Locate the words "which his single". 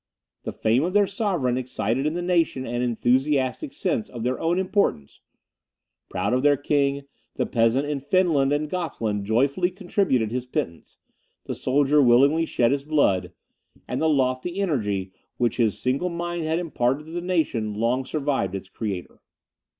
15.37-16.09